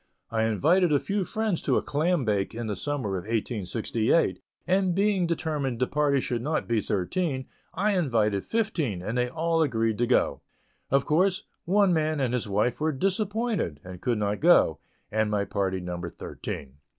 [0.31, 4.95] I invited a few friends to a "clam bake" in the summer of 1868, and
[4.95, 9.99] being determined the party should not be thirteen, I invited fifteen, and they all agreed
[9.99, 10.41] to go.
[10.89, 14.79] Of course, one man and his wife were "disappointed," and could not go
[15.11, 16.77] and my party numbered thirteen.